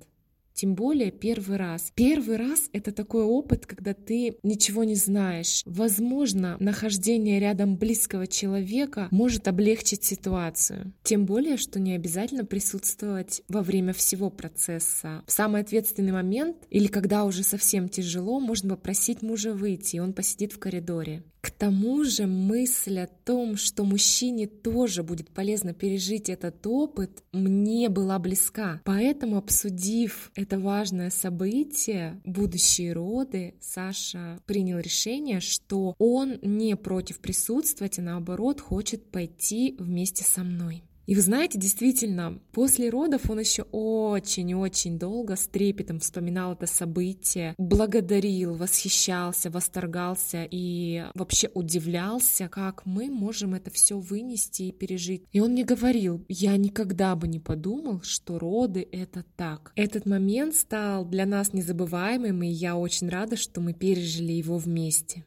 Тем 0.55 0.75
более 0.75 1.11
первый 1.11 1.57
раз. 1.57 1.93
Первый 1.95 2.37
раз— 2.37 2.69
это 2.73 2.93
такой 2.93 3.25
опыт, 3.25 3.67
когда 3.67 3.95
ты 3.95 4.37
ничего 4.43 4.85
не 4.85 4.95
знаешь. 4.95 5.63
Возможно, 5.67 6.57
нахождение 6.61 7.41
рядом 7.41 7.77
близкого 7.77 8.27
человека 8.27 9.09
может 9.11 9.49
облегчить 9.49 10.05
ситуацию. 10.05 10.93
Тем 11.03 11.27
более, 11.27 11.57
что 11.57 11.81
не 11.81 11.95
обязательно 11.95 12.45
присутствовать 12.45 13.43
во 13.49 13.63
время 13.63 13.93
всего 13.93 14.31
процесса. 14.31 15.23
В 15.27 15.33
самый 15.33 15.63
ответственный 15.63 16.13
момент 16.13 16.57
или 16.71 16.87
когда 16.87 17.25
уже 17.25 17.43
совсем 17.43 17.89
тяжело, 17.89 18.41
можно 18.41 18.71
попросить 18.71 19.23
мужа 19.23 19.53
выйти, 19.53 19.97
и 19.97 20.01
он 20.01 20.13
посидит 20.13 20.53
в 20.53 20.59
коридоре. 20.59 21.23
Тому 21.63 22.03
же 22.03 22.27
мысль 22.27 22.99
о 22.99 23.07
том, 23.07 23.57
что 23.57 23.85
мужчине 23.85 24.49
тоже 24.49 25.05
будет 25.05 25.31
полезно 25.31 25.73
пережить 25.73 26.29
этот 26.29 26.67
опыт, 26.67 27.23
мне 27.31 27.89
была 27.89 28.19
близка. 28.19 28.81
Поэтому, 28.85 29.37
обсудив 29.37 30.33
это 30.35 30.59
важное 30.59 31.11
событие, 31.11 32.21
будущие 32.25 32.93
роды, 32.95 33.55
Саша 33.61 34.41
принял 34.45 34.81
решение, 34.81 35.39
что 35.39 35.95
он 35.99 36.41
не 36.43 36.75
против 36.75 37.21
присутствовать, 37.21 38.01
а 38.01 38.03
наоборот 38.03 38.61
хочет 38.61 39.13
пойти 39.13 39.77
вместе 39.79 40.25
со 40.25 40.43
мной. 40.43 40.83
И 41.07 41.15
вы 41.15 41.21
знаете, 41.21 41.59
действительно, 41.59 42.39
после 42.53 42.89
родов 42.89 43.29
он 43.29 43.41
еще 43.41 43.63
очень-очень 43.73 44.99
долго 44.99 45.37
с 45.37 45.47
трепетом 45.47 45.99
вспоминал 45.99 46.53
это 46.53 46.67
событие, 46.67 47.55
благодарил, 47.59 48.55
восхищался, 48.55 49.51
восторгался 49.51 50.47
и 50.49 51.07
вообще 51.15 51.51
удивлялся, 51.55 52.49
как 52.49 52.87
мы 52.87 53.11
можем 53.11 53.55
это 53.55 53.71
все 53.71 53.99
вынести 53.99 54.65
и 54.65 54.73
пережить. 54.73 55.25
И 55.33 55.41
он 55.41 55.53
мне 55.53 55.65
говорил, 55.65 56.25
я 56.29 56.57
никогда 56.57 57.17
бы 57.17 57.27
не 57.27 57.41
подумал, 57.41 58.03
что 58.03 58.39
роды— 58.39 58.87
это 58.93 59.25
так. 59.37 59.73
Этот 59.75 60.07
момент 60.07 60.55
стал 60.55 61.05
для 61.05 61.27
нас 61.27 61.53
незабываемым, 61.53 62.43
и 62.43 62.49
я 62.49 62.77
очень 62.77 63.09
рада, 63.09 63.37
что 63.37 63.61
мы 63.61 63.73
пережили 63.73 64.33
его 64.33 64.57
вместе. 64.59 65.25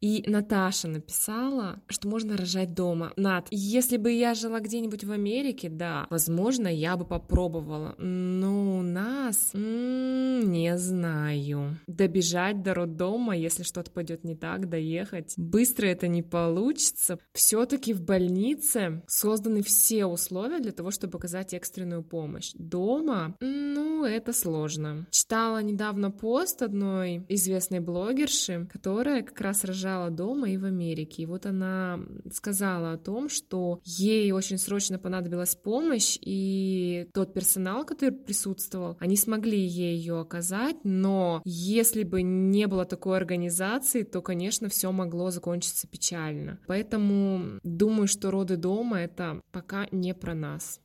И 0.00 0.24
Наташа 0.26 0.88
написала, 0.88 1.80
что 1.86 2.08
можно 2.08 2.34
рожать 2.34 2.72
дома. 2.74 3.12
Над, 3.16 3.48
если 3.50 3.98
бы 3.98 4.10
я 4.10 4.32
жила 4.34 4.60
где-нибудь 4.60 5.04
в 5.04 5.12
Америке, 5.12 5.68
да, 5.68 6.06
возможно, 6.08 6.68
я 6.68 6.96
бы 6.96 7.04
попробовала. 7.04 7.94
Но 7.98 8.78
у 8.78 8.82
нас 8.82 9.50
м-м, 9.52 10.50
не 10.50 10.78
знаю. 10.78 11.76
Добежать 11.86 12.62
до 12.62 12.72
роддома, 12.72 13.36
если 13.36 13.62
что-то 13.62 13.90
пойдет 13.90 14.24
не 14.24 14.34
так, 14.34 14.70
доехать. 14.70 15.34
Быстро 15.36 15.86
это 15.86 16.08
не 16.08 16.22
получится. 16.22 17.18
Все-таки 17.34 17.92
в 17.92 18.02
больнице 18.02 19.02
созданы 19.06 19.62
все 19.62 20.06
условия 20.06 20.60
для 20.60 20.72
того, 20.72 20.90
чтобы 20.92 21.18
оказать 21.18 21.52
экстренную 21.52 22.02
помощь. 22.02 22.52
Дома, 22.54 23.36
ну, 23.40 24.04
это 24.04 24.32
сложно. 24.32 25.06
Читала 25.10 25.62
недавно 25.62 26.10
пост 26.10 26.62
одной 26.62 27.22
известной 27.28 27.80
блогерши, 27.80 28.66
которая 28.72 29.22
как 29.22 29.38
раз 29.42 29.62
рожала 29.64 29.89
лежала 29.90 30.10
дома 30.10 30.50
и 30.50 30.56
в 30.56 30.64
Америке. 30.64 31.22
И 31.22 31.26
вот 31.26 31.46
она 31.46 32.00
сказала 32.32 32.92
о 32.92 32.98
том, 32.98 33.28
что 33.28 33.80
ей 33.84 34.32
очень 34.32 34.58
срочно 34.58 34.98
понадобилась 34.98 35.54
помощь, 35.54 36.18
и 36.20 37.08
тот 37.12 37.34
персонал, 37.34 37.84
который 37.84 38.12
присутствовал, 38.12 38.96
они 39.00 39.16
смогли 39.16 39.58
ей 39.58 39.96
ее 39.96 40.20
оказать, 40.20 40.76
но 40.84 41.42
если 41.44 42.04
бы 42.04 42.22
не 42.22 42.66
было 42.66 42.84
такой 42.84 43.16
организации, 43.16 44.02
то, 44.02 44.22
конечно, 44.22 44.68
все 44.68 44.92
могло 44.92 45.30
закончиться 45.30 45.88
печально. 45.88 46.58
Поэтому 46.66 47.60
думаю, 47.62 48.06
что 48.06 48.30
роды 48.30 48.56
дома 48.56 49.00
это 49.00 49.40
пока 49.52 49.86
не 49.90 50.14
про 50.14 50.34
нас. 50.34 50.80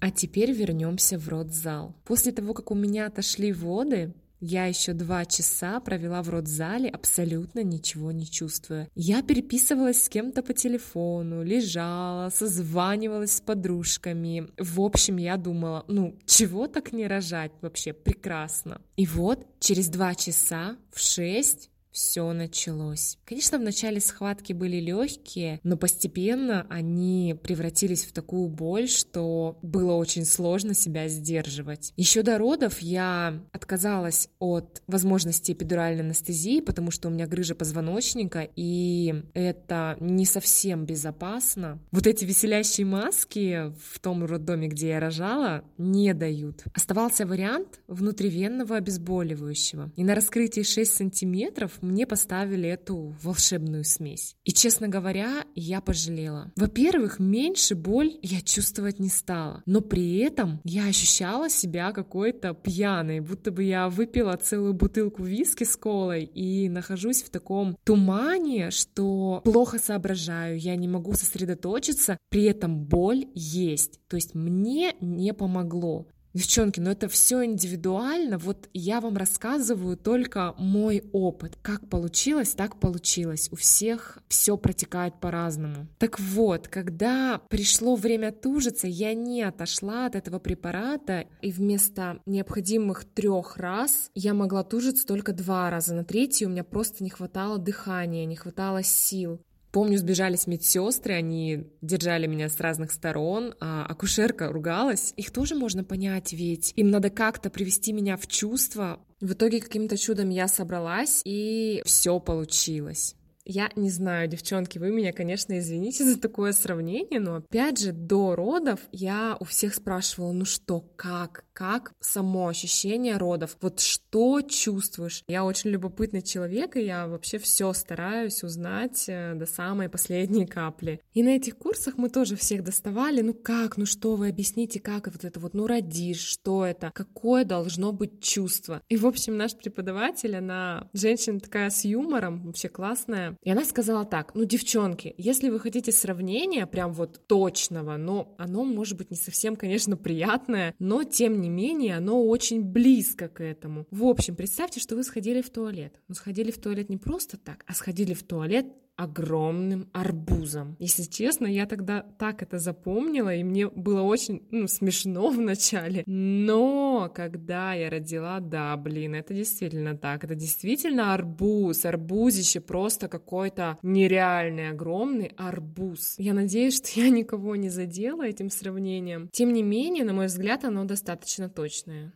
А 0.00 0.10
теперь 0.10 0.52
вернемся 0.52 1.18
в 1.18 1.28
родзал. 1.28 1.94
После 2.04 2.32
того, 2.32 2.52
как 2.52 2.70
у 2.70 2.74
меня 2.74 3.06
отошли 3.06 3.52
воды, 3.52 4.12
я 4.44 4.66
еще 4.66 4.92
два 4.92 5.24
часа 5.24 5.80
провела 5.80 6.22
в 6.22 6.28
родзале, 6.28 6.90
абсолютно 6.90 7.62
ничего 7.62 8.12
не 8.12 8.26
чувствуя. 8.26 8.88
Я 8.94 9.22
переписывалась 9.22 10.04
с 10.04 10.08
кем-то 10.08 10.42
по 10.42 10.52
телефону, 10.52 11.42
лежала, 11.42 12.28
созванивалась 12.28 13.36
с 13.36 13.40
подружками. 13.40 14.48
В 14.58 14.80
общем, 14.80 15.16
я 15.16 15.36
думала, 15.38 15.84
ну, 15.88 16.18
чего 16.26 16.66
так 16.66 16.92
не 16.92 17.06
рожать 17.06 17.52
вообще? 17.62 17.92
Прекрасно. 17.92 18.82
И 18.96 19.06
вот 19.06 19.46
через 19.60 19.88
два 19.88 20.14
часа 20.14 20.76
в 20.92 21.00
шесть 21.00 21.70
все 21.94 22.32
началось. 22.32 23.18
Конечно, 23.24 23.56
в 23.56 23.62
начале 23.62 24.00
схватки 24.00 24.52
были 24.52 24.78
легкие, 24.80 25.60
но 25.62 25.76
постепенно 25.76 26.66
они 26.68 27.36
превратились 27.40 28.04
в 28.04 28.12
такую 28.12 28.48
боль, 28.48 28.88
что 28.88 29.56
было 29.62 29.92
очень 29.94 30.24
сложно 30.24 30.74
себя 30.74 31.06
сдерживать. 31.08 31.92
Еще 31.96 32.22
до 32.22 32.36
родов 32.36 32.80
я 32.80 33.40
отказалась 33.52 34.28
от 34.40 34.82
возможности 34.88 35.52
эпидуральной 35.52 36.02
анестезии, 36.02 36.60
потому 36.60 36.90
что 36.90 37.08
у 37.08 37.10
меня 37.12 37.28
грыжа 37.28 37.54
позвоночника, 37.54 38.48
и 38.56 39.22
это 39.32 39.96
не 40.00 40.26
совсем 40.26 40.86
безопасно. 40.86 41.78
Вот 41.92 42.08
эти 42.08 42.24
веселящие 42.24 42.86
маски 42.86 43.72
в 43.92 44.00
том 44.00 44.24
роддоме, 44.24 44.66
где 44.66 44.88
я 44.88 45.00
рожала, 45.00 45.62
не 45.78 46.12
дают. 46.12 46.64
Оставался 46.74 47.24
вариант 47.24 47.80
внутривенного 47.86 48.76
обезболивающего. 48.76 49.92
И 49.94 50.02
на 50.02 50.16
раскрытии 50.16 50.62
6 50.62 50.92
сантиметров 50.92 51.78
мне 51.84 52.06
поставили 52.06 52.68
эту 52.68 53.14
волшебную 53.22 53.84
смесь. 53.84 54.36
И, 54.44 54.52
честно 54.52 54.88
говоря, 54.88 55.44
я 55.54 55.80
пожалела. 55.80 56.52
Во-первых, 56.56 57.18
меньше 57.18 57.74
боль 57.74 58.18
я 58.22 58.40
чувствовать 58.40 58.98
не 58.98 59.08
стала, 59.08 59.62
но 59.66 59.80
при 59.80 60.18
этом 60.18 60.60
я 60.64 60.86
ощущала 60.86 61.48
себя 61.48 61.92
какой-то 61.92 62.54
пьяной, 62.54 63.20
будто 63.20 63.50
бы 63.50 63.62
я 63.62 63.88
выпила 63.88 64.36
целую 64.36 64.74
бутылку 64.74 65.22
виски 65.22 65.64
с 65.64 65.76
колой 65.76 66.24
и 66.24 66.68
нахожусь 66.68 67.22
в 67.22 67.30
таком 67.30 67.76
тумане, 67.84 68.70
что 68.70 69.40
плохо 69.44 69.78
соображаю, 69.78 70.58
я 70.58 70.76
не 70.76 70.88
могу 70.88 71.12
сосредоточиться, 71.14 72.18
при 72.28 72.44
этом 72.44 72.84
боль 72.84 73.26
есть. 73.34 74.00
То 74.08 74.16
есть 74.16 74.34
мне 74.34 74.94
не 75.00 75.32
помогло. 75.32 76.06
Девчонки, 76.34 76.80
но 76.80 76.90
это 76.90 77.08
все 77.08 77.44
индивидуально. 77.44 78.38
Вот 78.38 78.68
я 78.74 79.00
вам 79.00 79.16
рассказываю 79.16 79.96
только 79.96 80.52
мой 80.58 81.04
опыт. 81.12 81.56
Как 81.62 81.88
получилось, 81.88 82.54
так 82.54 82.80
получилось. 82.80 83.48
У 83.52 83.56
всех 83.56 84.18
все 84.28 84.56
протекает 84.56 85.20
по-разному. 85.20 85.86
Так 85.98 86.18
вот, 86.18 86.66
когда 86.66 87.40
пришло 87.48 87.94
время 87.94 88.32
тужиться, 88.32 88.88
я 88.88 89.14
не 89.14 89.42
отошла 89.42 90.06
от 90.06 90.16
этого 90.16 90.40
препарата, 90.40 91.26
и 91.40 91.52
вместо 91.52 92.20
необходимых 92.26 93.04
трех 93.04 93.56
раз 93.56 94.10
я 94.14 94.34
могла 94.34 94.64
тужиться 94.64 95.06
только 95.06 95.32
два 95.32 95.70
раза. 95.70 95.94
На 95.94 96.04
третий 96.04 96.46
у 96.46 96.48
меня 96.48 96.64
просто 96.64 97.04
не 97.04 97.10
хватало 97.10 97.58
дыхания, 97.58 98.26
не 98.26 98.34
хватало 98.34 98.82
сил. 98.82 99.40
Помню, 99.74 99.98
сбежались 99.98 100.46
медсестры, 100.46 101.14
они 101.14 101.66
держали 101.82 102.28
меня 102.28 102.48
с 102.48 102.60
разных 102.60 102.92
сторон, 102.92 103.56
а 103.58 103.84
акушерка 103.84 104.52
ругалась. 104.52 105.12
Их 105.16 105.32
тоже 105.32 105.56
можно 105.56 105.82
понять, 105.82 106.32
ведь 106.32 106.72
им 106.76 106.92
надо 106.92 107.10
как-то 107.10 107.50
привести 107.50 107.92
меня 107.92 108.16
в 108.16 108.28
чувство. 108.28 109.00
В 109.20 109.32
итоге 109.32 109.60
каким-то 109.60 109.96
чудом 109.96 110.28
я 110.28 110.46
собралась, 110.46 111.22
и 111.24 111.82
все 111.84 112.20
получилось. 112.20 113.16
Я 113.46 113.70
не 113.76 113.90
знаю, 113.90 114.26
девчонки, 114.28 114.78
вы 114.78 114.90
меня, 114.90 115.12
конечно, 115.12 115.58
извините 115.58 116.04
за 116.04 116.18
такое 116.18 116.52
сравнение, 116.52 117.20
но 117.20 117.36
опять 117.36 117.78
же, 117.78 117.92
до 117.92 118.34
родов 118.34 118.80
я 118.90 119.36
у 119.38 119.44
всех 119.44 119.74
спрашивала, 119.74 120.32
ну 120.32 120.46
что, 120.46 120.80
как, 120.96 121.44
как 121.52 121.92
само 122.00 122.48
ощущение 122.48 123.18
родов, 123.18 123.56
вот 123.60 123.80
что 123.80 124.40
чувствуешь? 124.40 125.22
Я 125.28 125.44
очень 125.44 125.70
любопытный 125.70 126.22
человек, 126.22 126.76
и 126.76 126.84
я 126.84 127.06
вообще 127.06 127.38
все 127.38 127.72
стараюсь 127.74 128.42
узнать 128.42 129.04
э, 129.08 129.34
до 129.34 129.44
самой 129.44 129.90
последней 129.90 130.46
капли. 130.46 131.00
И 131.12 131.22
на 131.22 131.36
этих 131.36 131.58
курсах 131.58 131.98
мы 131.98 132.08
тоже 132.08 132.36
всех 132.36 132.64
доставали, 132.64 133.20
ну 133.20 133.34
как, 133.34 133.76
ну 133.76 133.84
что 133.84 134.16
вы? 134.16 134.28
Объясните, 134.28 134.80
как 134.80 135.06
вот 135.08 135.22
это 135.22 135.38
вот, 135.38 135.52
ну 135.52 135.66
родишь, 135.66 136.20
что 136.20 136.64
это, 136.64 136.90
какое 136.94 137.44
должно 137.44 137.92
быть 137.92 138.22
чувство. 138.22 138.82
И, 138.88 138.96
в 138.96 139.06
общем, 139.06 139.36
наш 139.36 139.54
преподаватель, 139.54 140.34
она 140.34 140.88
женщина 140.94 141.40
такая 141.40 141.68
с 141.68 141.84
юмором, 141.84 142.46
вообще 142.46 142.68
классная, 142.68 143.33
и 143.42 143.50
она 143.50 143.64
сказала 143.64 144.04
так, 144.04 144.34
ну, 144.34 144.44
девчонки, 144.44 145.14
если 145.16 145.48
вы 145.48 145.60
хотите 145.60 145.92
сравнения 145.92 146.66
прям 146.66 146.92
вот 146.92 147.26
точного, 147.26 147.96
но 147.96 148.34
оно 148.38 148.64
может 148.64 148.98
быть 148.98 149.10
не 149.10 149.16
совсем, 149.16 149.56
конечно, 149.56 149.96
приятное, 149.96 150.74
но 150.78 151.04
тем 151.04 151.40
не 151.40 151.48
менее 151.48 151.96
оно 151.96 152.24
очень 152.24 152.62
близко 152.62 153.28
к 153.28 153.42
этому. 153.42 153.86
В 153.90 154.04
общем, 154.04 154.36
представьте, 154.36 154.80
что 154.80 154.96
вы 154.96 155.04
сходили 155.04 155.40
в 155.40 155.50
туалет. 155.50 156.00
Ну, 156.08 156.14
сходили 156.14 156.50
в 156.50 156.58
туалет 156.58 156.88
не 156.88 156.96
просто 156.96 157.36
так, 157.36 157.64
а 157.66 157.74
сходили 157.74 158.14
в 158.14 158.22
туалет 158.22 158.66
огромным 158.96 159.88
арбузом. 159.92 160.76
Если 160.78 161.02
честно, 161.04 161.46
я 161.46 161.66
тогда 161.66 162.02
так 162.18 162.42
это 162.42 162.58
запомнила, 162.58 163.34
и 163.34 163.42
мне 163.42 163.68
было 163.68 164.02
очень 164.02 164.46
ну, 164.50 164.68
смешно 164.68 165.28
вначале. 165.30 166.04
Но 166.06 167.10
когда 167.14 167.74
я 167.74 167.90
родила, 167.90 168.40
да, 168.40 168.76
блин, 168.76 169.14
это 169.14 169.34
действительно 169.34 169.96
так. 169.96 170.24
Это 170.24 170.34
действительно 170.34 171.14
арбуз. 171.14 171.84
Арбузище 171.84 172.60
просто 172.60 173.08
какой-то 173.08 173.78
нереальный, 173.82 174.70
огромный 174.70 175.32
арбуз. 175.36 176.14
Я 176.18 176.34
надеюсь, 176.34 176.76
что 176.84 177.00
я 177.00 177.10
никого 177.10 177.56
не 177.56 177.70
задела 177.70 178.22
этим 178.22 178.50
сравнением. 178.50 179.28
Тем 179.32 179.52
не 179.52 179.62
менее, 179.62 180.04
на 180.04 180.12
мой 180.12 180.26
взгляд, 180.26 180.64
оно 180.64 180.84
достаточно 180.84 181.48
точное. 181.48 182.12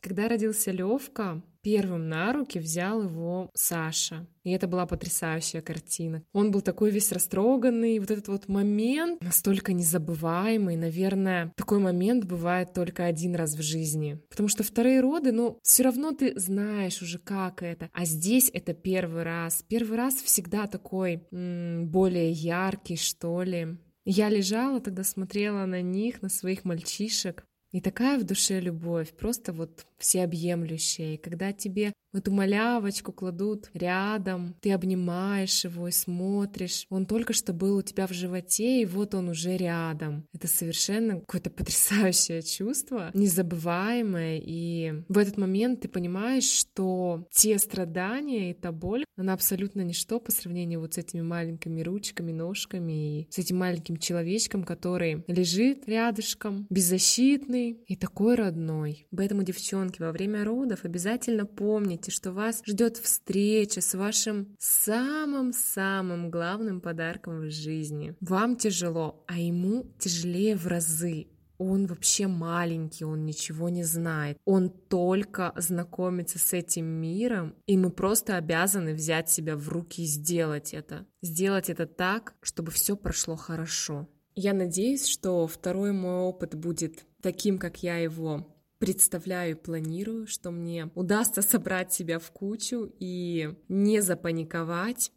Когда 0.00 0.28
родился 0.28 0.70
Левка, 0.70 1.42
первым 1.62 2.08
на 2.08 2.32
руки 2.32 2.58
взял 2.58 3.02
его 3.02 3.50
Саша. 3.54 4.26
И 4.42 4.50
это 4.52 4.66
была 4.66 4.86
потрясающая 4.86 5.60
картина. 5.60 6.22
Он 6.32 6.50
был 6.50 6.62
такой 6.62 6.90
весь 6.90 7.12
растроганный. 7.12 7.98
Вот 7.98 8.10
этот 8.10 8.28
вот 8.28 8.48
момент 8.48 9.22
настолько 9.22 9.72
незабываемый. 9.72 10.76
Наверное, 10.76 11.52
такой 11.56 11.78
момент 11.78 12.24
бывает 12.24 12.72
только 12.72 13.04
один 13.04 13.34
раз 13.34 13.54
в 13.54 13.62
жизни. 13.62 14.18
Потому 14.30 14.48
что 14.48 14.62
вторые 14.62 15.00
роды, 15.00 15.32
ну, 15.32 15.58
все 15.62 15.82
равно 15.82 16.12
ты 16.12 16.38
знаешь 16.38 17.02
уже, 17.02 17.18
как 17.18 17.62
это. 17.62 17.90
А 17.92 18.04
здесь 18.04 18.50
это 18.52 18.72
первый 18.72 19.22
раз. 19.22 19.64
Первый 19.68 19.96
раз 19.98 20.14
всегда 20.14 20.66
такой 20.66 21.22
м- 21.30 21.88
более 21.88 22.30
яркий, 22.30 22.96
что 22.96 23.42
ли. 23.42 23.76
Я 24.06 24.30
лежала 24.30 24.80
тогда, 24.80 25.04
смотрела 25.04 25.66
на 25.66 25.82
них, 25.82 26.22
на 26.22 26.30
своих 26.30 26.64
мальчишек, 26.64 27.44
и 27.72 27.80
такая 27.80 28.18
в 28.18 28.24
душе 28.24 28.60
любовь, 28.60 29.12
просто 29.12 29.52
вот 29.52 29.86
всеобъемлющая. 29.98 31.14
И 31.14 31.16
когда 31.16 31.52
тебе 31.52 31.92
эту 32.12 32.30
малявочку 32.32 33.12
кладут 33.12 33.70
рядом, 33.74 34.54
ты 34.60 34.72
обнимаешь 34.72 35.64
его 35.64 35.88
и 35.88 35.92
смотришь. 35.92 36.86
Он 36.90 37.06
только 37.06 37.32
что 37.32 37.52
был 37.52 37.76
у 37.76 37.82
тебя 37.82 38.06
в 38.06 38.12
животе, 38.12 38.82
и 38.82 38.86
вот 38.86 39.14
он 39.14 39.28
уже 39.28 39.56
рядом. 39.56 40.26
Это 40.32 40.48
совершенно 40.48 41.20
какое-то 41.20 41.50
потрясающее 41.60 42.42
чувство, 42.42 43.10
незабываемое. 43.14 44.40
И 44.44 45.04
в 45.08 45.18
этот 45.18 45.36
момент 45.36 45.82
ты 45.82 45.88
понимаешь, 45.88 46.44
что 46.44 47.26
те 47.30 47.58
страдания 47.58 48.50
и 48.50 48.54
та 48.54 48.72
боль, 48.72 49.04
она 49.16 49.34
абсолютно 49.34 49.82
ничто 49.82 50.18
по 50.18 50.32
сравнению 50.32 50.80
вот 50.80 50.94
с 50.94 50.98
этими 50.98 51.20
маленькими 51.20 51.82
ручками, 51.82 52.32
ножками 52.32 53.20
и 53.20 53.28
с 53.30 53.38
этим 53.38 53.58
маленьким 53.58 53.96
человечком, 53.98 54.64
который 54.64 55.24
лежит 55.26 55.86
рядышком, 55.86 56.66
беззащитный 56.70 57.72
и 57.86 57.96
такой 57.96 58.34
родной. 58.34 59.06
Поэтому, 59.14 59.42
девчонки, 59.42 60.00
во 60.00 60.12
время 60.12 60.44
родов 60.44 60.84
обязательно 60.84 61.46
помните, 61.46 61.99
помните, 62.00 62.10
что 62.10 62.32
вас 62.32 62.62
ждет 62.64 62.96
встреча 62.96 63.80
с 63.80 63.94
вашим 63.94 64.56
самым-самым 64.58 66.30
главным 66.30 66.80
подарком 66.80 67.40
в 67.40 67.50
жизни. 67.50 68.14
Вам 68.20 68.56
тяжело, 68.56 69.22
а 69.26 69.38
ему 69.38 69.84
тяжелее 69.98 70.56
в 70.56 70.66
разы. 70.66 71.26
Он 71.58 71.86
вообще 71.86 72.26
маленький, 72.26 73.04
он 73.04 73.26
ничего 73.26 73.68
не 73.68 73.84
знает. 73.84 74.38
Он 74.46 74.70
только 74.70 75.52
знакомится 75.56 76.38
с 76.38 76.54
этим 76.54 76.86
миром, 76.86 77.54
и 77.66 77.76
мы 77.76 77.90
просто 77.90 78.38
обязаны 78.38 78.94
взять 78.94 79.28
себя 79.28 79.56
в 79.56 79.68
руки 79.68 80.02
и 80.02 80.06
сделать 80.06 80.72
это. 80.72 81.06
Сделать 81.20 81.68
это 81.68 81.86
так, 81.86 82.34
чтобы 82.40 82.70
все 82.70 82.96
прошло 82.96 83.36
хорошо. 83.36 84.08
Я 84.34 84.54
надеюсь, 84.54 85.06
что 85.06 85.46
второй 85.46 85.92
мой 85.92 86.20
опыт 86.20 86.54
будет 86.54 87.04
таким, 87.20 87.58
как 87.58 87.82
я 87.82 87.98
его 87.98 88.46
представляю 88.80 89.52
и 89.52 89.60
планирую, 89.60 90.26
что 90.26 90.50
мне 90.50 90.90
удастся 90.96 91.42
собрать 91.42 91.92
себя 91.92 92.18
в 92.18 92.32
кучу 92.32 92.90
и 92.98 93.54
не 93.68 94.00
запаниковать. 94.00 95.12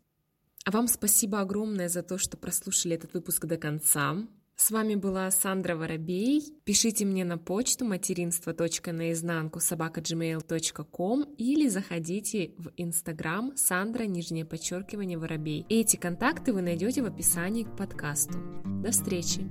А 0.66 0.72
вам 0.72 0.88
спасибо 0.88 1.40
огромное 1.40 1.90
за 1.90 2.04
то, 2.04 2.18
что 2.18 2.38
прослушали 2.38 2.96
этот 2.96 3.14
выпуск 3.14 3.46
до 3.46 3.58
конца. 3.58 4.18
С 4.56 4.70
вами 4.70 4.96
была 4.96 5.32
Сандра 5.32 5.76
Воробей. 5.76 6.54
Пишите 6.64 7.06
мне 7.06 7.26
на 7.26 7.38
почту 7.38 7.86
материнство.наизнанку 7.86 9.60
собака.gmail.com 9.60 11.24
или 11.38 11.68
заходите 11.68 12.54
в 12.58 12.72
Инстаграм 12.78 13.54
Сандра, 13.58 14.04
нижнее 14.04 14.46
подчеркивание, 14.46 15.18
Воробей. 15.18 15.66
Эти 15.70 15.96
контакты 15.96 16.54
вы 16.54 16.62
найдете 16.62 17.02
в 17.02 17.06
описании 17.06 17.64
к 17.64 17.76
подкасту. 17.76 18.38
До 18.84 18.92
встречи! 18.92 19.50